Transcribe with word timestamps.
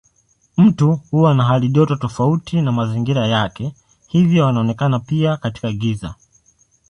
Mtu 0.57 0.99
huwa 1.11 1.33
na 1.33 1.43
halijoto 1.43 1.95
tofauti 1.95 2.61
na 2.61 2.71
mazingira 2.71 3.27
yake 3.27 3.73
hivyo 4.07 4.47
anaonekana 4.47 4.99
pia 4.99 5.37
katika 5.37 5.71
giza. 5.71 6.15